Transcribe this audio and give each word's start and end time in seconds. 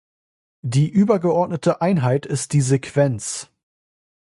Die 0.63 0.89
übergeordnete 0.89 1.81
Einheit 1.81 2.25
ist 2.25 2.53
die 2.53 2.61
Sequenz. 2.61 3.51